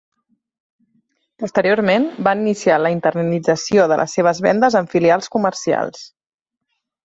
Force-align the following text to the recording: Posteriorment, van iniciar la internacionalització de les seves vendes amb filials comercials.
Posteriorment, 1.43 2.07
van 2.29 2.41
iniciar 2.47 2.79
la 2.85 2.93
internacionalització 2.95 3.87
de 3.95 4.01
les 4.03 4.19
seves 4.21 4.43
vendes 4.49 4.81
amb 4.83 4.97
filials 4.99 5.33
comercials. 5.39 6.05